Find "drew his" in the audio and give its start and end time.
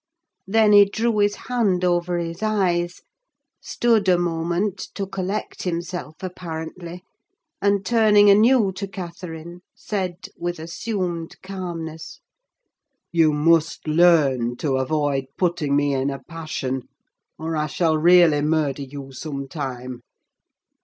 0.85-1.35